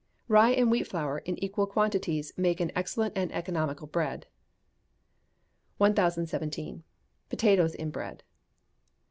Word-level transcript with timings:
Rye 0.27 0.49
and 0.53 0.71
wheat 0.71 0.87
flour, 0.87 1.19
in 1.19 1.37
equal 1.43 1.67
quantities, 1.67 2.33
make 2.35 2.59
an 2.59 2.71
excellent 2.75 3.13
and 3.15 3.31
economical 3.31 3.85
bread. 3.85 4.25
1017. 5.77 6.83
Potatoes 7.29 7.75
in 7.75 7.91
Bread. 7.91 8.23